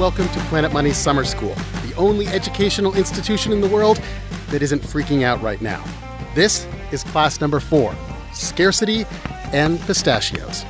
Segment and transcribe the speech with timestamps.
[0.00, 1.54] welcome to Planet Money's Summer School,
[1.86, 4.00] the only educational institution in the world
[4.48, 5.84] that isn't freaking out right now.
[6.34, 7.94] This is class number four
[8.32, 9.04] Scarcity
[9.52, 10.64] and Pistachios.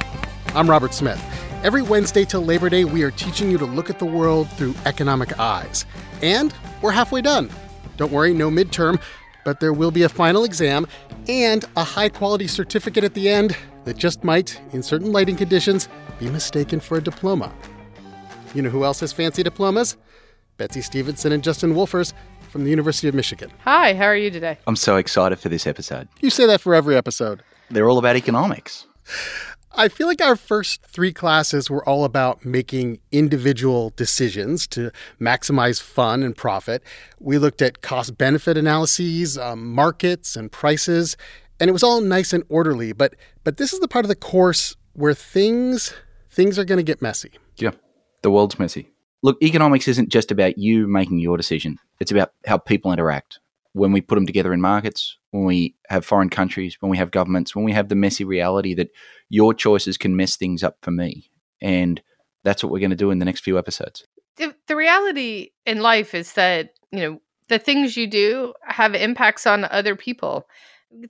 [0.49, 1.25] I'm Robert Smith.
[1.63, 4.75] Every Wednesday till Labor Day, we are teaching you to look at the world through
[4.85, 5.87] economic eyes.
[6.23, 6.53] And
[6.83, 7.51] we're halfway done.
[7.99, 9.01] Don't worry, no midterm,
[9.45, 10.89] but there will be a final exam
[11.29, 15.89] and a high quality certificate at the end that just might, in certain lighting conditions,
[16.19, 17.55] be mistaken for a diploma.
[18.55, 19.97] You know who else has fancy diplomas?
[20.57, 22.13] Betsy Stevenson and Justin Wolfers
[22.51, 23.51] from the University of Michigan.
[23.61, 24.59] Hi, how are you today?
[24.67, 26.09] I'm so excited for this episode.
[26.21, 27.43] You say that for every episode.
[27.71, 28.87] They're all about economics.
[29.73, 34.91] I feel like our first three classes were all about making individual decisions to
[35.21, 36.83] maximize fun and profit.
[37.21, 41.17] We looked at cost benefit analyses, um, markets, and prices,
[41.61, 42.93] and it was all nice and orderly.
[42.93, 45.95] But but this is the part of the course where things
[46.29, 47.31] things are going to get messy.
[47.57, 47.71] Yeah,
[48.23, 48.91] the world's messy.
[49.23, 51.79] Look, economics isn't just about you making your decision.
[52.01, 53.39] It's about how people interact
[53.73, 57.11] when we put them together in markets, when we have foreign countries, when we have
[57.11, 58.91] governments, when we have the messy reality that
[59.29, 61.31] your choices can mess things up for me.
[61.63, 62.01] And
[62.43, 64.05] that's what we're going to do in the next few episodes.
[64.37, 69.47] The, the reality in life is that, you know, the things you do have impacts
[69.47, 70.49] on other people.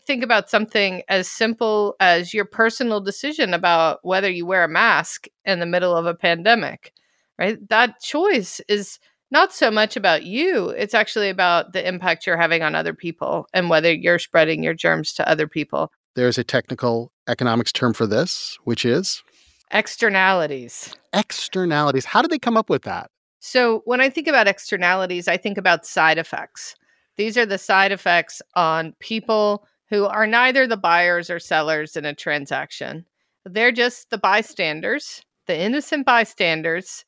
[0.07, 5.27] Think about something as simple as your personal decision about whether you wear a mask
[5.45, 6.93] in the middle of a pandemic,
[7.39, 7.57] right?
[7.69, 8.99] That choice is
[9.31, 13.47] not so much about you, it's actually about the impact you're having on other people
[13.55, 15.93] and whether you're spreading your germs to other people.
[16.17, 19.23] There's a technical economics term for this, which is
[19.71, 20.95] externalities.
[21.13, 22.05] Externalities.
[22.05, 23.11] How did they come up with that?
[23.39, 26.77] So, when I think about externalities, I think about side effects.
[27.17, 32.05] These are the side effects on people who are neither the buyers or sellers in
[32.05, 33.05] a transaction.
[33.45, 37.05] They're just the bystanders, the innocent bystanders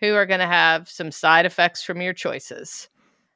[0.00, 2.88] who are going to have some side effects from your choices.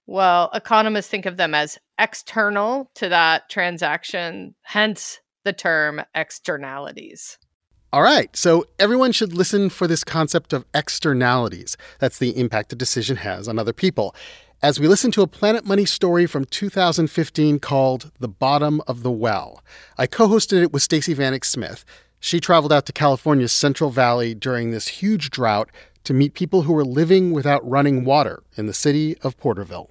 [0.06, 7.38] Well, economists think of them as external to that transaction, hence the term externalities.
[7.92, 11.76] All right, so everyone should listen for this concept of externalities.
[12.00, 14.14] That's the impact a decision has on other people.
[14.60, 19.10] As we listen to a Planet Money story from 2015 called The Bottom of the
[19.10, 19.62] Well.
[19.96, 21.84] I co hosted it with Stacey Vanek Smith.
[22.18, 25.70] She traveled out to California's Central Valley during this huge drought
[26.02, 29.90] to meet people who were living without running water in the city of Porterville.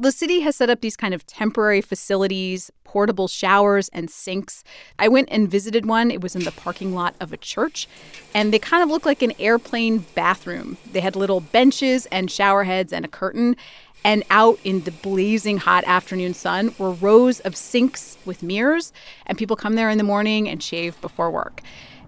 [0.00, 4.62] The city has set up these kind of temporary facilities, portable showers and sinks.
[4.96, 6.12] I went and visited one.
[6.12, 7.88] It was in the parking lot of a church,
[8.32, 10.76] and they kind of look like an airplane bathroom.
[10.92, 13.56] They had little benches and shower heads and a curtain.
[14.04, 18.92] And out in the blazing hot afternoon sun were rows of sinks with mirrors,
[19.26, 21.60] and people come there in the morning and shave before work.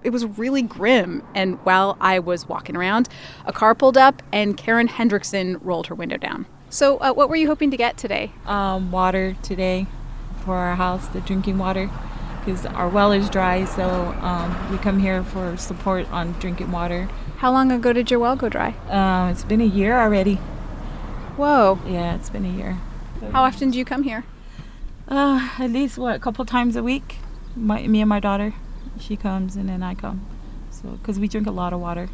[0.05, 1.25] It was really grim.
[1.35, 3.09] And while I was walking around,
[3.47, 6.47] a car pulled up and Karen Hendrickson rolled her window down.
[6.71, 8.31] So, uh, what were you hoping to get today?
[8.47, 9.87] Um, water today
[10.45, 11.91] for our house, the drinking water,
[12.39, 13.65] because our well is dry.
[13.65, 13.85] So,
[14.21, 17.09] um, we come here for support on drinking water.
[17.39, 18.71] How long ago did your well go dry?
[18.89, 20.37] Uh, it's been a year already.
[21.37, 21.81] Whoa.
[21.87, 22.79] Yeah, it's been a year.
[23.33, 24.25] How often do you come here?
[25.09, 27.17] Uh, at least, what, a couple times a week?
[27.57, 28.55] My, me and my daughter
[29.01, 30.25] she comes and then I come.
[30.71, 32.09] So, because we drink a lot of water,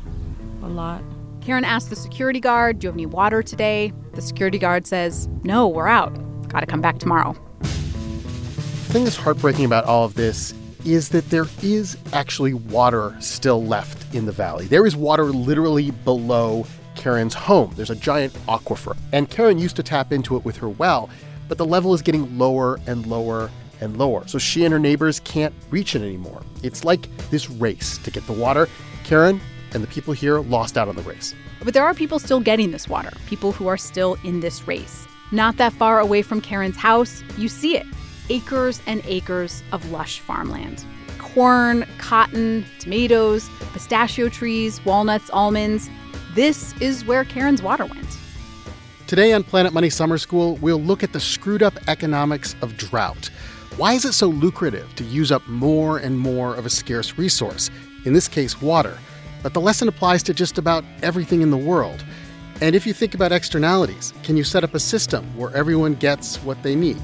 [0.63, 1.03] a lot.
[1.47, 3.93] Karen asks the security guard, Do you have any water today?
[4.15, 6.13] The security guard says, No, we're out.
[6.49, 7.37] Got to come back tomorrow.
[7.61, 7.69] The
[8.93, 14.13] thing that's heartbreaking about all of this is that there is actually water still left
[14.13, 14.67] in the valley.
[14.67, 17.73] There is water literally below Karen's home.
[17.77, 18.97] There's a giant aquifer.
[19.13, 21.09] And Karen used to tap into it with her well,
[21.47, 24.27] but the level is getting lower and lower and lower.
[24.27, 26.43] So she and her neighbors can't reach it anymore.
[26.65, 28.69] It's like this race to get the water.
[29.05, 29.41] Karen
[29.77, 31.35] and the people here lost out on the race.
[31.63, 35.07] But there are people still getting this water, people who are still in this race.
[35.31, 37.87] Not that far away from Karen's house, you see it
[38.29, 40.85] acres and acres of lush farmland.
[41.19, 45.89] Corn, cotton, tomatoes, pistachio trees, walnuts, almonds.
[46.35, 48.19] This is where Karen's water went.
[49.07, 53.31] Today on Planet Money Summer School, we'll look at the screwed up economics of drought.
[53.77, 57.71] Why is it so lucrative to use up more and more of a scarce resource,
[58.05, 58.99] in this case, water?
[59.47, 62.05] But the lesson applies to just about everything in the world.
[62.61, 66.39] And if you think about externalities, can you set up a system where everyone gets
[66.39, 67.01] what they need?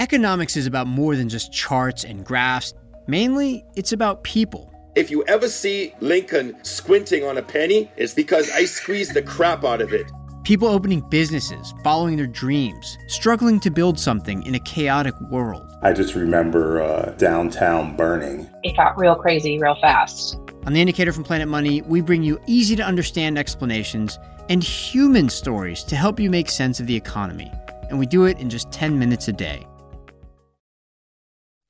[0.00, 2.74] Economics is about more than just charts and graphs.
[3.06, 4.74] Mainly, it's about people.
[4.96, 9.64] If you ever see Lincoln squinting on a penny, it's because I squeezed the crap
[9.64, 10.10] out of it.
[10.42, 15.70] People opening businesses, following their dreams, struggling to build something in a chaotic world.
[15.82, 18.48] I just remember uh, downtown burning.
[18.62, 20.38] It got real crazy real fast.
[20.66, 25.28] On the Indicator from Planet Money, we bring you easy to understand explanations and human
[25.28, 27.52] stories to help you make sense of the economy.
[27.90, 29.66] And we do it in just 10 minutes a day.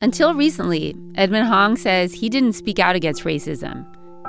[0.01, 3.85] Until recently, Edmund Hong says he didn't speak out against racism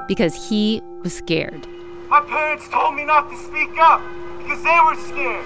[0.07, 1.67] because he was scared.
[2.09, 4.01] My parents told me not to speak up
[4.51, 5.45] because they were scared.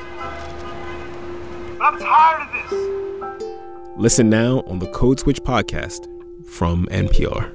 [1.77, 3.97] But I'm tired of this.
[3.97, 6.07] Listen now on the Code Switch podcast
[6.47, 7.53] from NPR.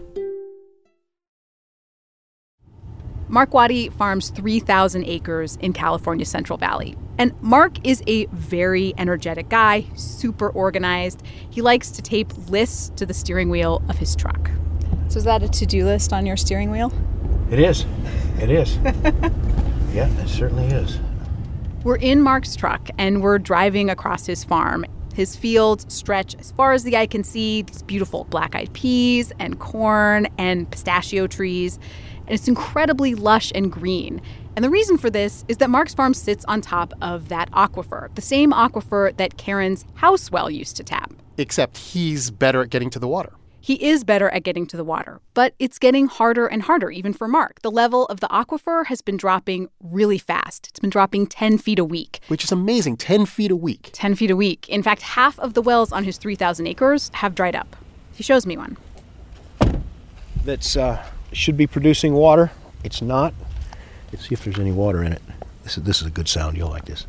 [3.28, 6.96] Mark Watte farms 3,000 acres in California's Central Valley.
[7.18, 11.22] And Mark is a very energetic guy, super organized.
[11.48, 14.50] He likes to tape lists to the steering wheel of his truck.
[15.08, 16.92] So, is that a to do list on your steering wheel?
[17.50, 17.84] It is.
[18.40, 18.76] It is.
[19.92, 20.98] yeah, it certainly is.
[21.82, 24.84] We're in Mark's truck and we're driving across his farm.
[25.14, 29.32] His fields stretch as far as the eye can see, these beautiful black eyed peas
[29.38, 31.78] and corn and pistachio trees
[32.26, 34.20] and it's incredibly lush and green.
[34.56, 38.14] And the reason for this is that Mark's farm sits on top of that aquifer,
[38.14, 41.14] the same aquifer that Karen's house well used to tap.
[41.38, 43.32] Except he's better at getting to the water.
[43.62, 47.12] He is better at getting to the water, but it's getting harder and harder, even
[47.12, 47.60] for Mark.
[47.60, 50.68] The level of the aquifer has been dropping really fast.
[50.68, 52.20] It's been dropping 10 feet a week.
[52.28, 53.90] Which is amazing 10 feet a week.
[53.92, 54.66] 10 feet a week.
[54.70, 57.76] In fact, half of the wells on his 3,000 acres have dried up.
[58.14, 58.78] He shows me one.
[60.42, 62.52] That's uh, should be producing water.
[62.82, 63.34] It's not.
[64.10, 65.22] Let's see if there's any water in it.
[65.64, 66.56] This is, this is a good sound.
[66.56, 67.06] You'll like this.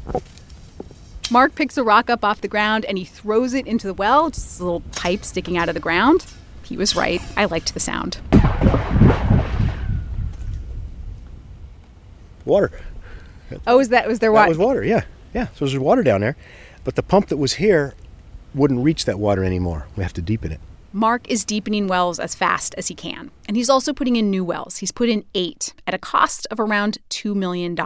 [1.31, 4.30] Mark picks a rock up off the ground and he throws it into the well,
[4.30, 6.25] just a little pipe sticking out of the ground.
[6.71, 7.21] He was right.
[7.35, 8.21] I liked the sound.
[12.45, 12.71] Water.
[13.68, 14.45] Oh, is that was there water?
[14.45, 14.81] That was water.
[14.81, 15.03] Yeah,
[15.33, 15.47] yeah.
[15.47, 16.38] So there's water down there,
[16.85, 17.94] but the pump that was here
[18.56, 19.88] wouldn't reach that water anymore.
[19.97, 20.62] We have to deepen it.
[20.94, 23.31] Mark is deepening wells as fast as he can.
[23.50, 24.77] And he's also putting in new wells.
[24.77, 27.77] He's put in eight at a cost of around $2 million.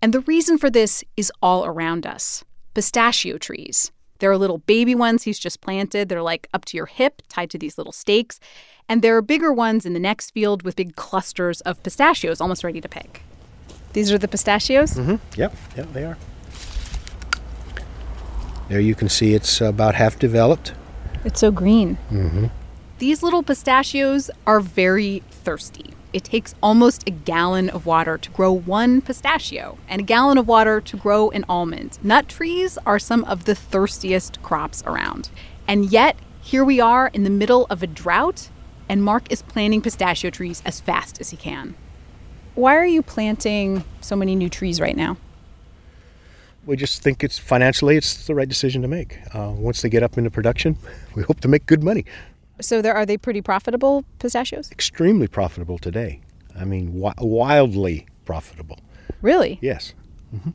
[0.00, 3.92] And the reason for this is all around us pistachio trees.
[4.24, 6.08] There are little baby ones he's just planted.
[6.08, 8.40] They're like up to your hip, tied to these little stakes.
[8.88, 12.64] And there are bigger ones in the next field with big clusters of pistachios almost
[12.64, 13.20] ready to pick.
[13.92, 14.94] These are the pistachios?
[14.94, 15.16] Mm-hmm.
[15.38, 16.16] Yep, yep, they are.
[18.70, 20.72] There you can see it's about half developed.
[21.26, 21.98] It's so green.
[22.10, 22.46] Mm-hmm.
[23.00, 25.90] These little pistachios are very thirsty.
[26.14, 30.46] It takes almost a gallon of water to grow one pistachio and a gallon of
[30.46, 31.98] water to grow an almond.
[32.04, 35.28] Nut trees are some of the thirstiest crops around.
[35.66, 38.48] And yet, here we are in the middle of a drought,
[38.88, 41.74] and Mark is planting pistachio trees as fast as he can.
[42.54, 45.16] Why are you planting so many new trees right now?
[46.66, 49.18] we just think it's financially it's the right decision to make.
[49.34, 50.78] Uh, once they get up into production,
[51.14, 52.04] we hope to make good money.
[52.60, 54.70] So there are they pretty profitable pistachios?
[54.70, 56.20] Extremely profitable today.
[56.58, 58.78] I mean, wi- wildly profitable.
[59.22, 59.58] Really?
[59.60, 59.94] Yes.
[60.34, 60.50] Mm-hmm.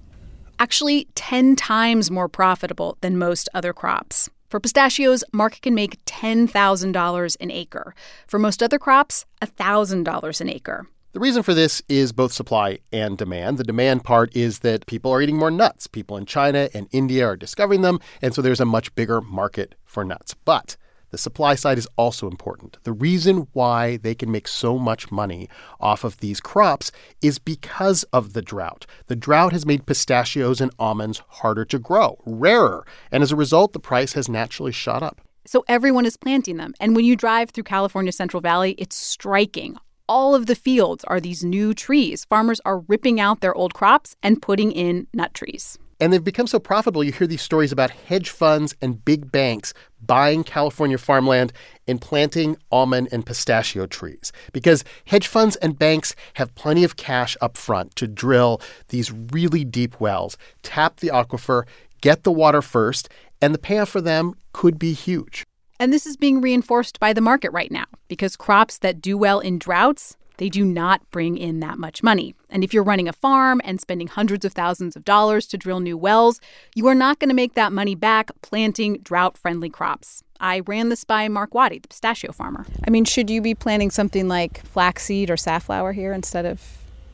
[0.60, 4.30] Actually, 10 times more profitable than most other crops.
[4.50, 7.94] For pistachios, Mark can make $10,000 an acre.
[8.28, 10.88] For most other crops, $1,000 an acre.
[11.12, 13.58] The reason for this is both supply and demand.
[13.58, 15.88] The demand part is that people are eating more nuts.
[15.88, 19.76] People in China and India are discovering them, and so there's a much bigger market
[19.86, 20.36] for nuts.
[20.46, 20.78] But
[21.12, 22.78] the supply side is also important.
[22.84, 25.50] The reason why they can make so much money
[25.80, 28.86] off of these crops is because of the drought.
[29.08, 33.74] The drought has made pistachios and almonds harder to grow, rarer, and as a result,
[33.74, 35.22] the price has naturally shot up.
[35.46, 36.74] So everyone is planting them.
[36.80, 39.78] And when you drive through California's Central Valley, it's striking
[40.10, 42.26] all of the fields are these new trees.
[42.26, 45.78] Farmers are ripping out their old crops and putting in nut trees.
[46.00, 47.04] And they've become so profitable.
[47.04, 49.74] You hear these stories about hedge funds and big banks
[50.06, 51.52] buying California farmland
[51.88, 57.36] and planting almond and pistachio trees because hedge funds and banks have plenty of cash
[57.42, 61.64] up front to drill these really deep wells, tap the aquifer,
[62.02, 63.10] get the water first,
[63.42, 65.44] and the payoff for them could be huge.
[65.80, 69.40] And this is being reinforced by the market right now because crops that do well
[69.40, 72.34] in droughts, they do not bring in that much money.
[72.50, 75.82] And if you're running a farm and spending hundreds of thousands of dollars to drill
[75.82, 76.40] new wells,
[76.74, 80.24] you are not going to make that money back planting drought friendly crops.
[80.40, 82.66] I ran this by Mark Watte, the pistachio farmer.
[82.88, 86.62] I mean, should you be planting something like flaxseed or safflower here instead of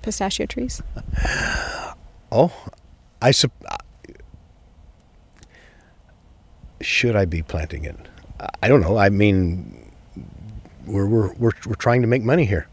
[0.03, 0.83] pistachio trees?
[2.31, 2.53] oh,
[3.23, 3.77] I sup- uh,
[6.79, 7.97] should I be planting it?
[8.61, 8.97] I don't know.
[8.97, 9.91] I mean,
[10.85, 12.67] we're, we're, we're, we're trying to make money here.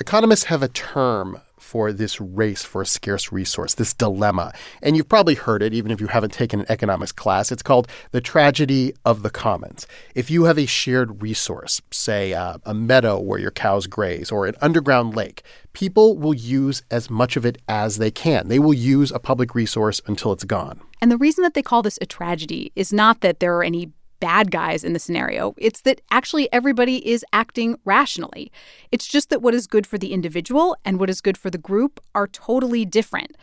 [0.00, 4.52] Economists have a term for this race for a scarce resource, this dilemma.
[4.82, 7.52] And you've probably heard it, even if you haven't taken an economics class.
[7.52, 9.86] It's called the tragedy of the commons.
[10.14, 14.46] If you have a shared resource, say uh, a meadow where your cows graze or
[14.46, 15.42] an underground lake,
[15.74, 18.48] people will use as much of it as they can.
[18.48, 20.80] They will use a public resource until it's gone.
[21.02, 23.92] And the reason that they call this a tragedy is not that there are any
[24.22, 25.52] bad guys in the scenario.
[25.58, 28.52] It's that actually everybody is acting rationally.
[28.92, 31.58] It's just that what is good for the individual and what is good for the
[31.58, 33.36] group are totally different.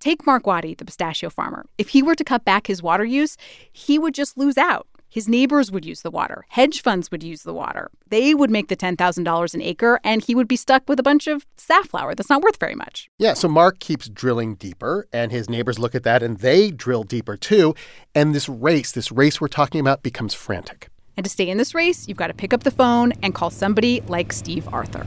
[0.00, 1.64] Take Mark Watte, the pistachio farmer.
[1.78, 3.36] If he were to cut back his water use,
[3.72, 4.88] he would just lose out.
[5.08, 6.44] His neighbors would use the water.
[6.48, 7.90] Hedge funds would use the water.
[8.08, 11.26] They would make the $10,000 an acre, and he would be stuck with a bunch
[11.26, 13.08] of safflower that's not worth very much.
[13.18, 17.02] Yeah, so Mark keeps drilling deeper, and his neighbors look at that and they drill
[17.02, 17.74] deeper too.
[18.14, 20.88] And this race, this race we're talking about, becomes frantic.
[21.16, 23.48] And to stay in this race, you've got to pick up the phone and call
[23.48, 25.06] somebody like Steve Arthur.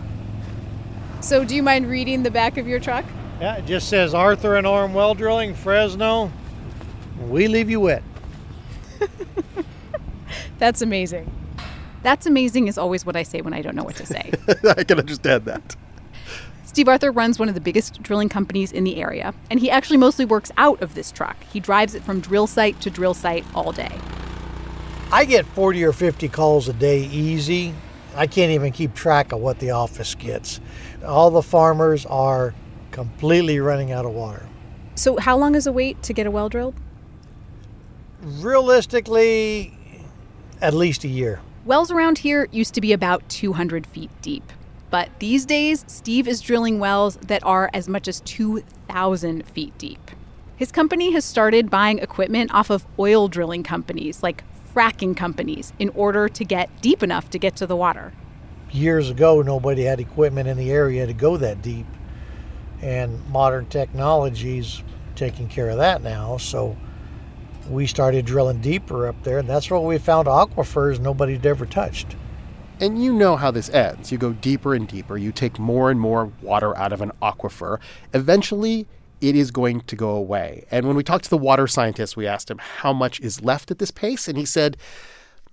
[1.21, 3.05] So, do you mind reading the back of your truck?
[3.39, 6.31] Yeah, it just says Arthur and Orum Well Drilling, Fresno.
[7.27, 8.03] We leave you wet.
[10.57, 11.31] That's amazing.
[12.01, 14.31] That's amazing is always what I say when I don't know what to say.
[14.77, 15.75] I can understand that.
[16.63, 19.97] Steve Arthur runs one of the biggest drilling companies in the area, and he actually
[19.97, 21.43] mostly works out of this truck.
[21.45, 23.99] He drives it from drill site to drill site all day.
[25.11, 27.73] I get 40 or 50 calls a day easy.
[28.15, 30.61] I can't even keep track of what the office gets.
[31.03, 32.53] All the farmers are
[32.91, 34.47] completely running out of water.
[34.93, 36.75] So, how long is a wait to get a well drilled?
[38.21, 39.73] Realistically,
[40.61, 41.41] at least a year.
[41.65, 44.51] Wells around here used to be about 200 feet deep.
[44.89, 50.11] But these days, Steve is drilling wells that are as much as 2,000 feet deep.
[50.55, 55.89] His company has started buying equipment off of oil drilling companies like fracking companies in
[55.89, 58.13] order to get deep enough to get to the water.
[58.71, 61.85] Years ago, nobody had equipment in the area to go that deep.
[62.81, 64.83] And modern technology's
[65.15, 66.37] taking care of that now.
[66.37, 66.77] So
[67.69, 72.15] we started drilling deeper up there, and that's where we found aquifers nobody'd ever touched.
[72.81, 74.11] And you know how this ends.
[74.11, 77.79] You go deeper and deeper, you take more and more water out of an aquifer.
[78.13, 78.87] Eventually,
[79.21, 80.65] it is going to go away.
[80.71, 83.69] And when we talked to the water scientist, we asked him how much is left
[83.69, 84.77] at this pace, and he said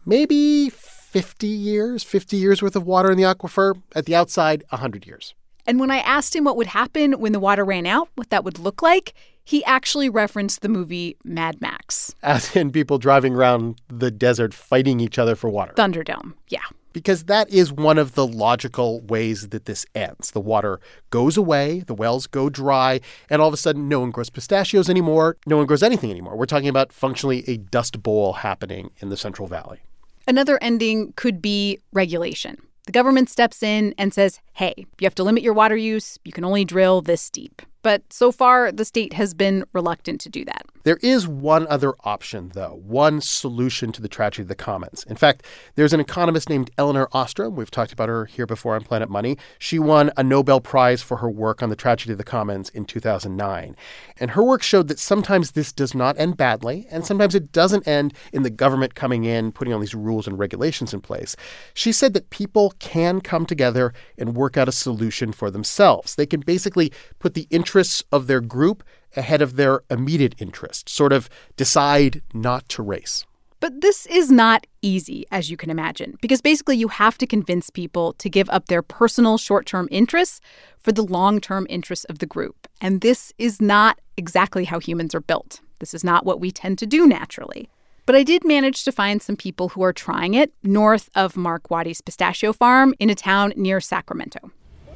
[0.04, 3.80] maybe 50 years, 50 years worth of water in the aquifer.
[3.94, 5.34] At the outside, 100 years.
[5.66, 8.44] And when I asked him what would happen when the water ran out, what that
[8.44, 9.14] would look like,
[9.46, 12.12] he actually referenced the movie Mad Max.
[12.20, 15.72] As in people driving around the desert fighting each other for water.
[15.74, 16.64] Thunderdome, yeah.
[16.92, 20.32] Because that is one of the logical ways that this ends.
[20.32, 23.00] The water goes away, the wells go dry,
[23.30, 25.36] and all of a sudden, no one grows pistachios anymore.
[25.46, 26.36] No one grows anything anymore.
[26.36, 29.78] We're talking about functionally a dust bowl happening in the Central Valley.
[30.26, 32.56] Another ending could be regulation.
[32.86, 36.18] The government steps in and says, hey, you have to limit your water use.
[36.24, 37.62] You can only drill this deep.
[37.86, 40.66] But so far, the state has been reluctant to do that.
[40.86, 45.02] There is one other option, though, one solution to the tragedy of the commons.
[45.08, 47.56] In fact, there's an economist named Elinor Ostrom.
[47.56, 49.36] We've talked about her here before on Planet Money.
[49.58, 52.84] She won a Nobel Prize for her work on the tragedy of the commons in
[52.84, 53.74] 2009.
[54.20, 57.88] And her work showed that sometimes this does not end badly, and sometimes it doesn't
[57.88, 61.34] end in the government coming in, putting all these rules and regulations in place.
[61.74, 66.14] She said that people can come together and work out a solution for themselves.
[66.14, 71.12] They can basically put the interests of their group ahead of their immediate interests, sort
[71.12, 73.24] of decide not to race.
[73.58, 77.70] But this is not easy, as you can imagine, because basically you have to convince
[77.70, 80.40] people to give up their personal short term interests
[80.78, 82.68] for the long term interests of the group.
[82.80, 85.60] And this is not exactly how humans are built.
[85.78, 87.68] This is not what we tend to do naturally.
[88.04, 91.70] But I did manage to find some people who are trying it north of Mark
[91.70, 94.52] Watte's pistachio farm in a town near Sacramento.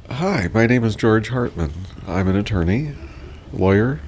[0.09, 1.73] Hi, my name is George Hartman.
[2.07, 2.93] I'm an attorney,
[3.53, 3.99] lawyer.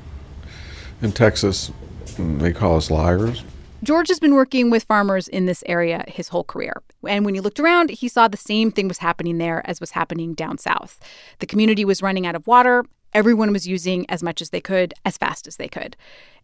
[1.02, 1.72] In Texas,
[2.18, 3.44] they call us liars.
[3.84, 6.82] George has been working with farmers in this area his whole career.
[7.06, 9.92] And when he looked around, he saw the same thing was happening there as was
[9.92, 11.00] happening down south.
[11.40, 12.86] The community was running out of water.
[13.14, 15.98] Everyone was using as much as they could, as fast as they could.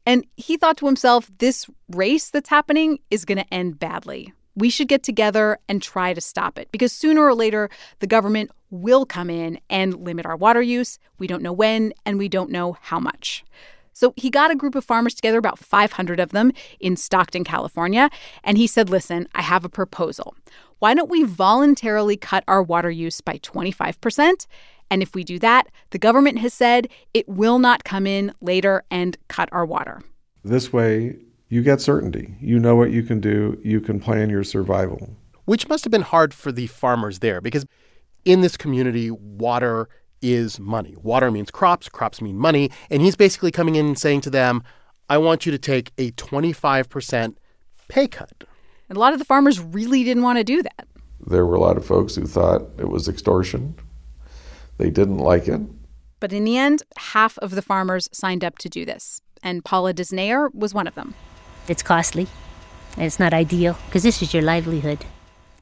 [0.06, 4.34] And he thought to himself, this race that's happening is going to end badly.
[4.56, 8.52] We should get together and try to stop it because sooner or later, the government
[8.72, 11.00] will come in and limit our water use.
[11.18, 13.44] We don't know when, and we don't know how much.
[13.94, 18.10] So he got a group of farmers together, about 500 of them in Stockton, California,
[18.44, 20.36] and he said, Listen, I have a proposal.
[20.80, 24.48] Why don't we voluntarily cut our water use by 25%?
[24.90, 28.84] And if we do that, the government has said it will not come in later
[28.90, 30.02] and cut our water.
[30.44, 31.18] This way,
[31.50, 32.36] you get certainty.
[32.40, 35.10] You know what you can do, you can plan your survival.
[35.46, 37.66] Which must have been hard for the farmers there because
[38.30, 39.90] in this community, water
[40.22, 40.96] is money.
[41.02, 42.70] Water means crops, crops mean money.
[42.90, 44.64] And he's basically coming in and saying to them,
[45.10, 47.36] I want you to take a 25%
[47.88, 48.44] pay cut.
[48.88, 50.88] And a lot of the farmers really didn't want to do that.
[51.26, 53.76] There were a lot of folks who thought it was extortion.
[54.78, 55.62] They didn't like it.
[56.20, 59.22] But in the end, half of the farmers signed up to do this.
[59.42, 61.16] And Paula Disneyer was one of them.
[61.68, 62.28] It's costly
[62.96, 65.06] and it's not ideal because this is your livelihood.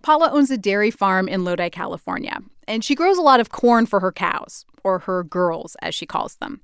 [0.02, 3.86] Paula owns a dairy farm in Lodi, California, and she grows a lot of corn
[3.86, 6.62] for her cows, or her girls, as she calls them.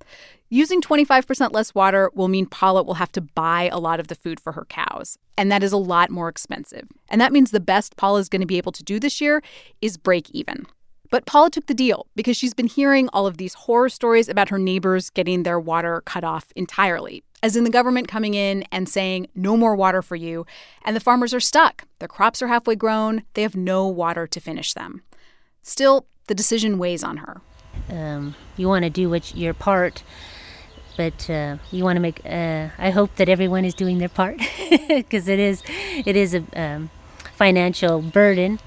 [0.49, 4.15] Using 25% less water will mean Paula will have to buy a lot of the
[4.15, 6.87] food for her cows, and that is a lot more expensive.
[7.09, 9.41] And that means the best Paula is going to be able to do this year
[9.81, 10.67] is break even.
[11.09, 14.49] But Paula took the deal because she's been hearing all of these horror stories about
[14.49, 18.89] her neighbors getting their water cut off entirely, as in the government coming in and
[18.89, 20.45] saying, no more water for you.
[20.83, 21.85] And the farmers are stuck.
[21.99, 25.03] Their crops are halfway grown, they have no water to finish them.
[25.63, 27.41] Still, the decision weighs on her.
[27.89, 30.03] Um, you want to do what your part,
[30.95, 32.21] but uh, you want to make.
[32.25, 34.37] Uh, I hope that everyone is doing their part
[34.87, 35.63] because it is,
[36.05, 36.89] it is a um,
[37.35, 38.59] financial burden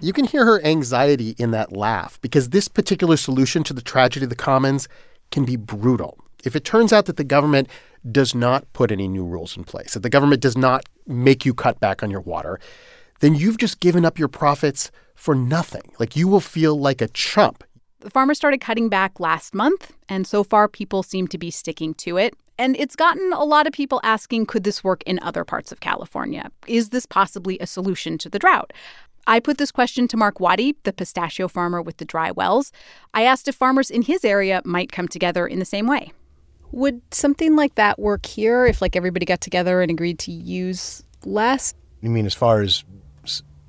[0.00, 4.24] you can hear her anxiety in that laugh because this particular solution to the tragedy
[4.24, 4.88] of the commons
[5.30, 6.18] can be brutal.
[6.44, 7.68] If it turns out that the government
[8.10, 11.52] does not put any new rules in place, that the government does not make you
[11.52, 12.60] cut back on your water,
[13.18, 15.82] then you've just given up your profits for nothing.
[15.98, 17.64] Like you will feel like a chump.
[18.00, 21.92] The farmers started cutting back last month, and so far people seem to be sticking
[21.94, 22.34] to it.
[22.56, 25.80] And it's gotten a lot of people asking could this work in other parts of
[25.80, 26.50] California?
[26.68, 28.72] Is this possibly a solution to the drought?
[29.26, 32.72] I put this question to Mark Watte, the pistachio farmer with the dry wells.
[33.12, 36.12] I asked if farmers in his area might come together in the same way.
[36.70, 41.02] Would something like that work here if like everybody got together and agreed to use
[41.24, 41.74] less?
[42.00, 42.84] You mean as far as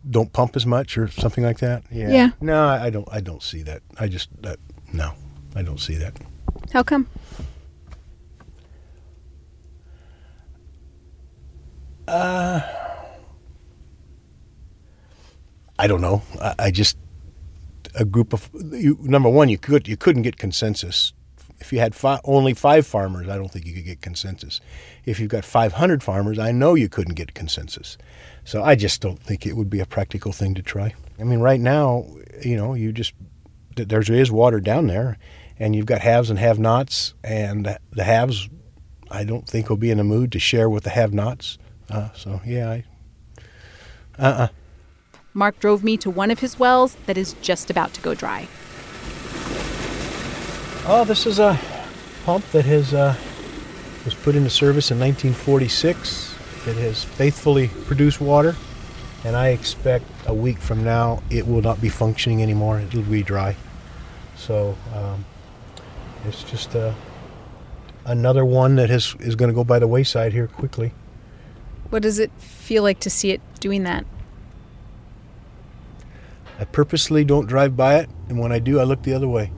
[0.10, 1.84] don't pump as much or something like that?
[1.92, 2.10] Yeah.
[2.10, 2.30] yeah.
[2.42, 3.82] No, I don't I don't see that.
[4.00, 4.60] I just that
[4.94, 5.14] no.
[5.56, 6.14] I don't see that.
[6.72, 7.08] How come?
[12.08, 12.62] Uh
[15.78, 16.22] I don't know.
[16.42, 16.98] I, I just
[17.96, 21.14] a group of you, number one, you could you couldn't get consensus
[21.60, 23.28] if you had fi- only five farmers.
[23.28, 24.62] I don't think you could get consensus.
[25.06, 27.98] If you've got 500 farmers, I know you couldn't get consensus.
[28.44, 30.94] So I just don't think it would be a practical thing to try.
[31.20, 32.06] I mean, right now,
[32.42, 33.14] you know, you just
[33.76, 35.18] there is water down there,
[35.58, 38.50] and you've got haves and have-nots, and the haves,
[39.10, 41.58] I don't think will be in a mood to share with the have-nots.
[41.90, 42.84] Uh, so yeah, I,
[44.18, 44.48] uh-uh.
[45.34, 48.48] Mark drove me to one of his wells that is just about to go dry.
[50.92, 51.56] Oh, this is a
[52.26, 53.16] pump that has uh,
[54.06, 56.36] was put into service in 1946.
[56.66, 58.56] It has faithfully produced water,
[59.24, 62.80] and I expect a week from now it will not be functioning anymore.
[62.80, 63.56] It'll be dry.
[64.36, 65.26] So um,
[66.26, 66.96] it's just uh,
[68.06, 70.92] another one that has, is going to go by the wayside here quickly.
[71.92, 74.08] What does it feel like to see it doing that?
[76.60, 79.52] I purposely don't drive by it, and when I do, I look the other way.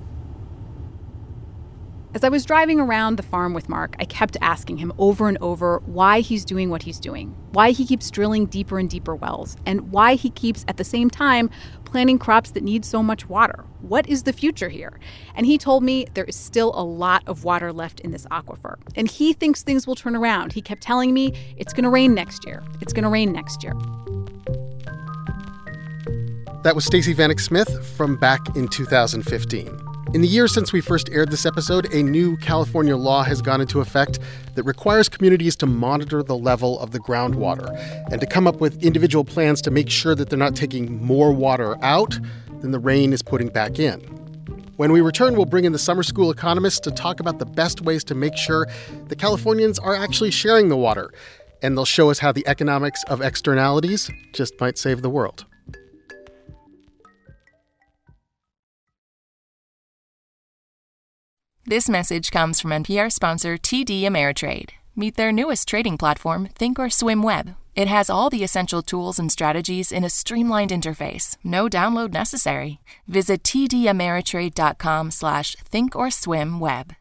[2.13, 5.37] As I was driving around the farm with Mark, I kept asking him over and
[5.39, 9.55] over why he's doing what he's doing, why he keeps drilling deeper and deeper wells,
[9.65, 11.49] and why he keeps, at the same time,
[11.85, 13.63] planting crops that need so much water.
[13.79, 14.99] What is the future here?
[15.35, 18.75] And he told me there is still a lot of water left in this aquifer.
[18.97, 20.51] And he thinks things will turn around.
[20.51, 22.61] He kept telling me it's going to rain next year.
[22.81, 23.73] It's going to rain next year.
[26.63, 29.90] That was Stacey Vanek Smith from back in 2015.
[30.13, 33.61] In the years since we first aired this episode, a new California law has gone
[33.61, 34.19] into effect
[34.55, 37.69] that requires communities to monitor the level of the groundwater
[38.11, 41.31] and to come up with individual plans to make sure that they're not taking more
[41.31, 42.19] water out
[42.59, 44.01] than the rain is putting back in.
[44.75, 47.79] When we return, we'll bring in the summer school economists to talk about the best
[47.79, 48.67] ways to make sure
[49.07, 51.09] the Californians are actually sharing the water.
[51.61, 55.45] And they'll show us how the economics of externalities just might save the world.
[61.71, 64.71] This message comes from NPR sponsor TD Ameritrade.
[64.93, 67.55] Meet their newest trading platform, Thinkorswim Web.
[67.77, 71.37] It has all the essential tools and strategies in a streamlined interface.
[71.45, 72.81] No download necessary.
[73.07, 76.97] Visit tdameritrade.com slash thinkorswimweb.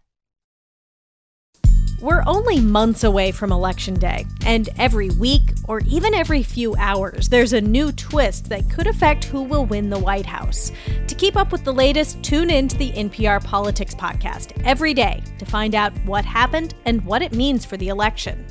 [2.00, 7.28] We're only months away from Election Day, and every week, or even every few hours,
[7.28, 10.72] there's a new twist that could affect who will win the White House.
[11.08, 15.22] To keep up with the latest, tune in to the NPR Politics Podcast every day
[15.38, 18.46] to find out what happened and what it means for the election.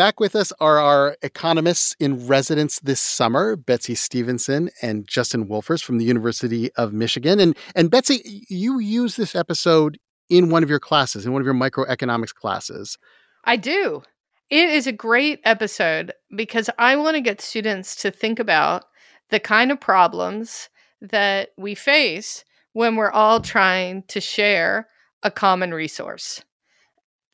[0.00, 5.84] Back with us are our economists in residence this summer, Betsy Stevenson and Justin Wolfers
[5.84, 7.38] from the University of Michigan.
[7.38, 9.98] And, and Betsy, you use this episode
[10.30, 12.96] in one of your classes, in one of your microeconomics classes.
[13.44, 14.02] I do.
[14.48, 18.84] It is a great episode because I want to get students to think about
[19.28, 20.70] the kind of problems
[21.02, 24.88] that we face when we're all trying to share
[25.22, 26.40] a common resource.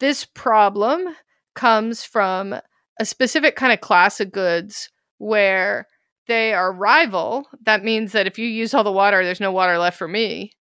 [0.01, 1.15] This problem
[1.57, 2.55] comes from
[3.01, 5.89] a specific kind of class of goods where
[6.29, 7.49] they are rival.
[7.65, 10.53] That means that if you use all the water, there's no water left for me.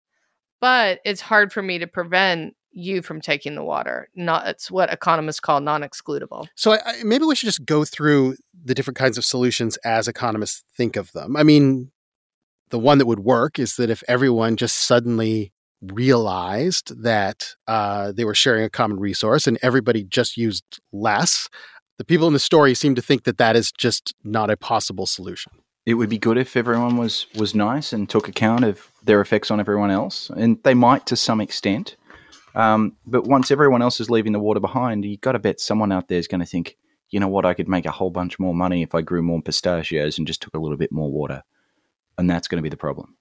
[0.60, 4.10] But it's hard for me to prevent you from taking the water.
[4.16, 6.48] Not it's what economists call non-excludable.
[6.56, 10.08] So I, I, maybe we should just go through the different kinds of solutions as
[10.08, 11.36] economists think of them.
[11.38, 11.92] I mean,
[12.70, 18.26] the one that would work is that if everyone just suddenly realized that uh, they
[18.26, 21.48] were sharing a common resource and everybody just used less.
[21.98, 25.06] The people in the story seem to think that that is just not a possible
[25.06, 25.52] solution.
[25.86, 29.52] It would be good if everyone was was nice and took account of their effects
[29.52, 31.96] on everyone else, and they might to some extent.
[32.56, 35.92] Um, but once everyone else is leaving the water behind, you've got to bet someone
[35.92, 36.78] out there is going to think,
[37.10, 39.42] you know what, I could make a whole bunch more money if I grew more
[39.42, 41.44] pistachios and just took a little bit more water,
[42.18, 43.16] and that's going to be the problem.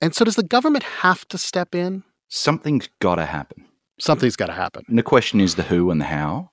[0.00, 2.04] And so, does the government have to step in?
[2.28, 3.66] Something's got to happen.
[3.98, 4.84] Something's got to happen.
[4.88, 6.50] And the question is the who and the how.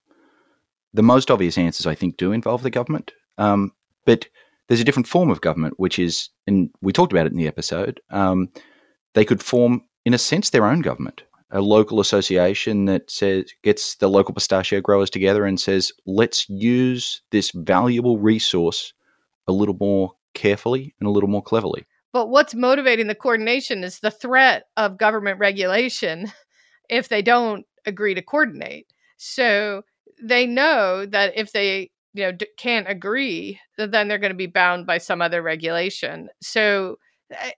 [0.94, 3.14] The most obvious answers, I think, do involve the government.
[3.38, 3.72] Um,
[4.06, 4.28] but
[4.68, 7.48] there's a different form of government, which is, and we talked about it in the
[7.48, 8.50] episode, um,
[9.14, 11.24] they could form, in a sense, their own government.
[11.52, 17.22] A local association that says gets the local pistachio growers together and says, let's use
[17.32, 18.94] this valuable resource
[19.48, 21.86] a little more carefully and a little more cleverly.
[22.18, 26.32] But what's motivating the coordination is the threat of government regulation
[26.90, 28.92] if they don't agree to coordinate.
[29.18, 29.84] So
[30.20, 34.48] they know that if they you know d- can't agree, then they're going to be
[34.48, 36.30] bound by some other regulation.
[36.42, 36.98] So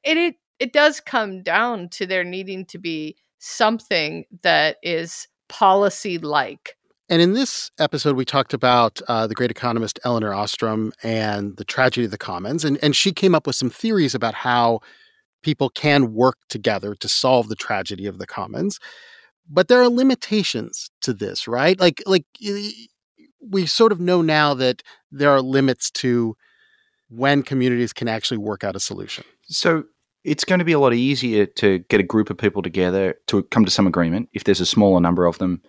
[0.04, 6.18] it, it it does come down to there needing to be something that is policy
[6.18, 6.76] like
[7.10, 11.66] and in this episode, we talked about uh, the great economist Elinor Ostrom and the
[11.66, 12.64] tragedy of the commons.
[12.64, 14.82] And, and she came up with some theories about how
[15.42, 18.80] people can work together to solve the tragedy of the commons.
[19.50, 21.80] But there are limitations to this, right?
[21.80, 22.26] Like, like
[23.42, 26.36] we sort of know now that there are limits to
[27.10, 29.24] when communities can actually work out a solution.
[29.48, 29.86] So
[30.24, 33.42] it's going to be a lot easier to get a group of people together to
[33.44, 35.62] come to some agreement if there's a smaller number of them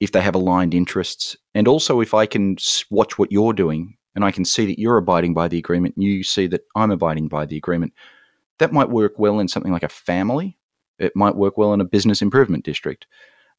[0.00, 2.56] if they have aligned interests, and also if I can
[2.90, 6.04] watch what you're doing and I can see that you're abiding by the agreement, and
[6.04, 7.92] you see that I'm abiding by the agreement,
[8.58, 10.56] that might work well in something like a family.
[10.98, 13.06] It might work well in a business improvement district.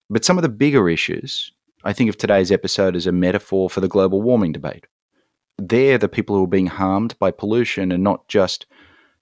[0.10, 1.52] But some of the bigger issues,
[1.84, 4.88] I think of today's episode as a metaphor for the global warming debate.
[5.58, 8.65] They're the people who are being harmed by pollution and not just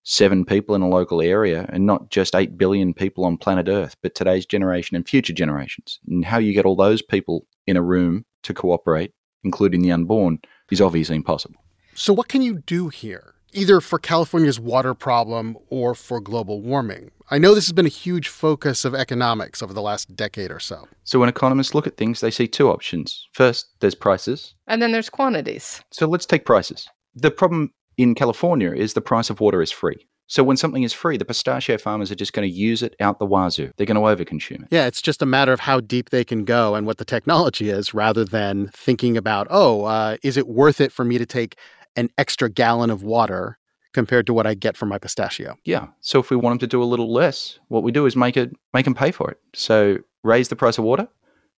[0.03, 3.95] seven people in a local area and not just 8 billion people on planet Earth,
[4.01, 5.99] but today's generation and future generations.
[6.07, 9.13] And how you get all those people in a room to cooperate,
[9.43, 10.39] including the unborn,
[10.69, 11.55] is obviously impossible.
[11.95, 17.11] So, what can you do here, either for California's water problem or for global warming?
[17.29, 20.59] I know this has been a huge focus of economics over the last decade or
[20.59, 20.87] so.
[21.03, 23.27] So, when economists look at things, they see two options.
[23.33, 25.81] First, there's prices, and then there's quantities.
[25.91, 26.87] So, let's take prices.
[27.15, 30.07] The problem in California is the price of water is free.
[30.27, 33.19] So when something is free, the pistachio farmers are just going to use it out
[33.19, 33.71] the wazoo.
[33.75, 34.67] They're going to overconsume it.
[34.71, 37.69] Yeah, it's just a matter of how deep they can go and what the technology
[37.69, 41.57] is rather than thinking about, oh, uh, is it worth it for me to take
[41.95, 43.57] an extra gallon of water
[43.93, 45.55] compared to what I get from my pistachio?
[45.65, 45.87] Yeah.
[45.99, 48.37] So if we want them to do a little less, what we do is make
[48.37, 49.39] it make them pay for it.
[49.53, 51.07] So raise the price of water,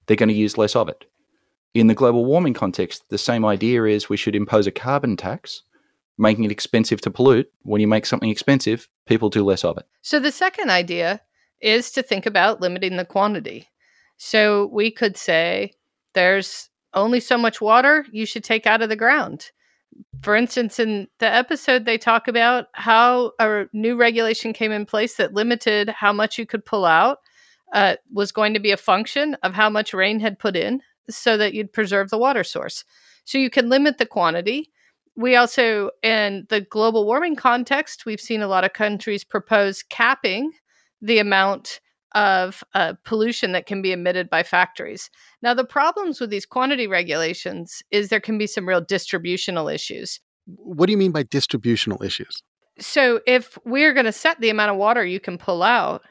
[0.08, 1.06] they're going to use less of it.
[1.74, 5.62] In the global warming context, the same idea is we should impose a carbon tax
[6.18, 7.52] making it expensive to pollute.
[7.64, 9.86] When you make something expensive, people do less of it.
[10.02, 11.22] So the second idea
[11.62, 13.68] is to think about limiting the quantity.
[14.18, 15.74] So we could say
[16.14, 19.52] there's only so much water you should take out of the ground.
[20.22, 25.16] For instance, in the episode, they talk about how a new regulation came in place
[25.16, 27.20] that limited how much you could pull out,
[27.74, 31.38] uh, was going to be a function of how much rain had put in so
[31.38, 32.84] that you'd preserve the water source.
[33.26, 34.72] So you can limit the quantity
[35.16, 40.52] we also, in the global warming context, we've seen a lot of countries propose capping
[41.02, 41.80] the amount
[42.14, 45.10] of uh, pollution that can be emitted by factories.
[45.42, 50.22] Now, the problems with these quantity regulations is there can be some real distributional issues.
[50.46, 52.42] What do you mean by distributional issues?
[52.80, 56.04] So, if we're going to set the amount of water you can pull out,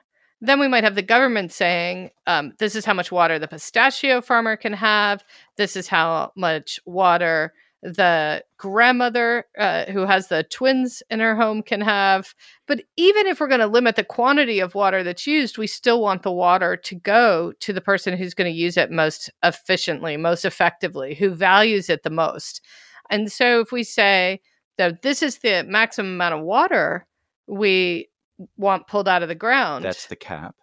[0.44, 4.20] Then we might have the government saying, um, this is how much water the pistachio
[4.20, 5.24] farmer can have.
[5.56, 11.62] This is how much water the grandmother uh, who has the twins in her home
[11.62, 12.34] can have.
[12.66, 16.00] But even if we're going to limit the quantity of water that's used, we still
[16.00, 20.16] want the water to go to the person who's going to use it most efficiently,
[20.16, 22.62] most effectively, who values it the most.
[23.10, 24.40] And so if we say
[24.78, 27.06] that this is the maximum amount of water
[27.46, 28.08] we
[28.56, 30.54] want pulled out of the ground, That's the cap.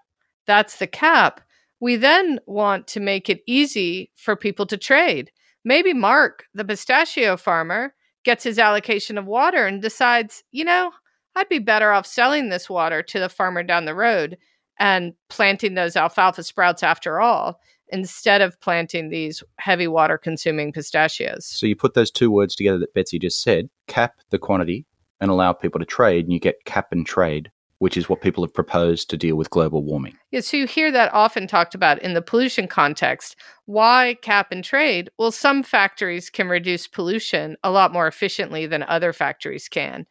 [0.47, 1.39] that's the cap.
[1.79, 5.31] We then want to make it easy for people to trade.
[5.63, 7.93] Maybe Mark, the pistachio farmer,
[8.23, 10.91] gets his allocation of water and decides, you know,
[11.35, 14.37] I'd be better off selling this water to the farmer down the road
[14.79, 21.45] and planting those alfalfa sprouts after all, instead of planting these heavy water consuming pistachios.
[21.45, 24.85] So you put those two words together that Betsy just said cap the quantity
[25.19, 28.43] and allow people to trade, and you get cap and trade, which is what people
[28.43, 30.15] have proposed to deal with global warming.
[30.29, 33.35] Yeah, so you hear that often talked about in the pollution context.
[33.65, 35.09] Why cap and trade?
[35.17, 40.05] Well, some factories can reduce pollution a lot more efficiently than other factories can.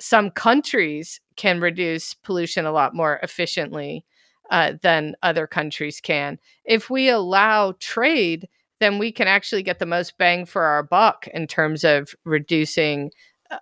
[0.00, 4.04] Some countries can reduce pollution a lot more efficiently
[4.50, 6.40] uh, than other countries can.
[6.64, 8.48] If we allow trade,
[8.80, 13.12] then we can actually get the most bang for our buck in terms of reducing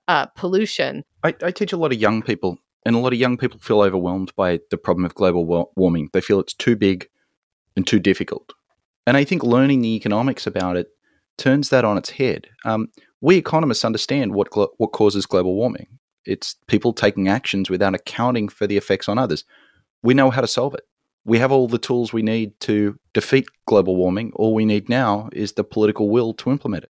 [0.08, 1.04] uh, pollution.
[1.22, 3.80] I, I teach a lot of young people, and a lot of young people feel
[3.80, 6.10] overwhelmed by the problem of global warming.
[6.12, 7.08] They feel it's too big
[7.76, 8.52] and too difficult.
[9.06, 10.88] And I think learning the economics about it
[11.38, 12.48] turns that on its head.
[12.64, 12.88] Um,
[13.20, 15.86] we economists understand what glo- what causes global warming.
[16.24, 19.44] It's people taking actions without accounting for the effects on others.
[20.02, 20.82] We know how to solve it.
[21.24, 24.32] We have all the tools we need to defeat global warming.
[24.34, 26.90] All we need now is the political will to implement it.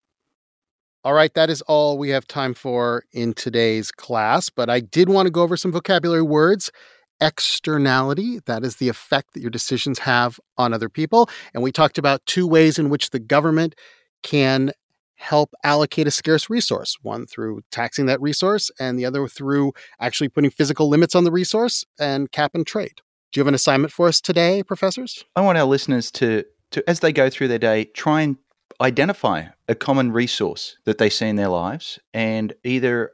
[1.07, 5.09] All right, that is all we have time for in today's class, but I did
[5.09, 6.73] want to go over some vocabulary words.
[7.21, 11.31] Externality, that is the effect that your decisions have on other people.
[11.55, 13.77] And we talked about two ways in which the government
[14.25, 14.73] can
[15.15, 20.29] help allocate a scarce resource one through taxing that resource, and the other through actually
[20.29, 23.01] putting physical limits on the resource and cap and trade.
[23.31, 25.25] Do you have an assignment for us today, professors?
[25.37, 26.43] I want our listeners to,
[26.73, 28.39] to as they go through their day, try and
[28.81, 33.13] identify a common resource that they see in their lives and either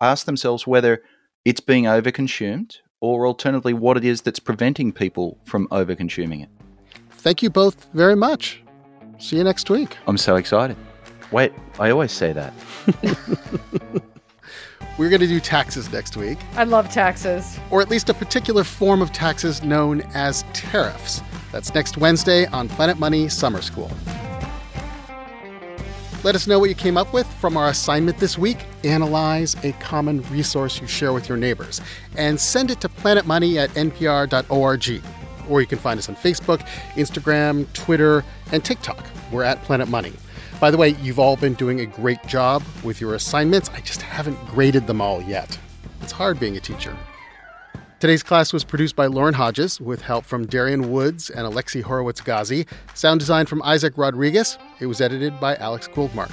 [0.00, 1.02] ask themselves whether
[1.44, 6.48] it's being overconsumed or alternatively what it is that's preventing people from overconsuming it.
[7.10, 8.62] Thank you both very much.
[9.18, 9.96] See you next week.
[10.06, 10.76] I'm so excited.
[11.30, 12.52] Wait, I always say that.
[14.98, 17.58] We're going to do taxes next week, I love taxes.
[17.70, 21.22] or at least a particular form of taxes known as tariffs.
[21.50, 23.90] That's next Wednesday on Planet Money Summer School.
[26.24, 28.58] Let us know what you came up with from our assignment this week.
[28.84, 31.80] Analyze a common resource you share with your neighbors
[32.16, 35.02] and send it to planetmoney at npr.org.
[35.48, 36.60] Or you can find us on Facebook,
[36.94, 39.04] Instagram, Twitter, and TikTok.
[39.32, 40.12] We're at Planet Money.
[40.60, 43.68] By the way, you've all been doing a great job with your assignments.
[43.70, 45.58] I just haven't graded them all yet.
[46.02, 46.96] It's hard being a teacher.
[48.02, 52.20] Today's class was produced by Lauren Hodges with help from Darian Woods and Alexi Horowitz
[52.20, 52.66] Ghazi.
[52.94, 54.58] Sound design from Isaac Rodriguez.
[54.80, 56.32] It was edited by Alex Goldmark.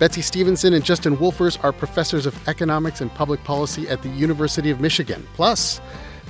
[0.00, 4.70] Betsy Stevenson and Justin Wolfers are professors of economics and public policy at the University
[4.70, 5.24] of Michigan.
[5.34, 5.80] Plus,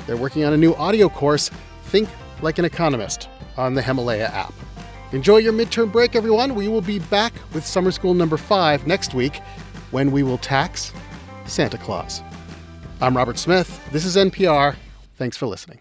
[0.07, 1.51] they're working on a new audio course,
[1.85, 2.11] Think
[2.42, 4.53] Like an Economist, on the Himalaya app.
[5.12, 6.55] Enjoy your midterm break, everyone.
[6.55, 9.40] We will be back with summer school number five next week
[9.92, 10.92] when we will tax
[11.47, 12.20] Santa Claus.
[13.04, 13.86] I'm Robert Smith.
[13.92, 14.76] This is NPR.
[15.16, 15.78] Thanks for listening.